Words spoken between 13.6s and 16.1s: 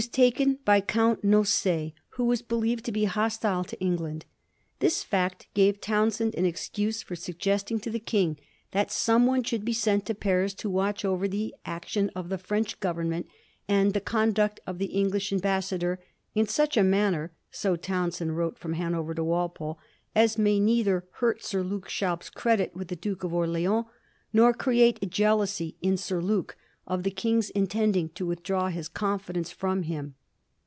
and the conduct of the English ambas sador,